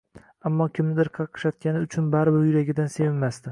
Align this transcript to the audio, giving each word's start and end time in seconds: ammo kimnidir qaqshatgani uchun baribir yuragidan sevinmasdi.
ammo 0.49 0.65
kimnidir 0.77 1.11
qaqshatgani 1.17 1.83
uchun 1.89 2.09
baribir 2.17 2.51
yuragidan 2.51 2.93
sevinmasdi. 2.99 3.49